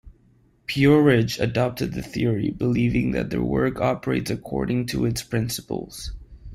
P-Orridge 0.65 1.37
adopted 1.37 1.93
this 1.93 2.07
theory, 2.07 2.49
believing 2.49 3.11
that 3.11 3.29
their 3.29 3.43
work 3.43 3.79
operates 3.79 4.31
according 4.31 4.87
to 4.87 5.05
its 5.05 5.21
principles. 5.21 6.11